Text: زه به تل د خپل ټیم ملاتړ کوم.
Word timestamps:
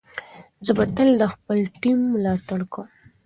زه 0.65 0.71
به 0.77 0.85
تل 0.95 1.09
د 1.21 1.23
خپل 1.33 1.57
ټیم 1.81 1.99
ملاتړ 2.13 2.59
کوم. 2.73 2.87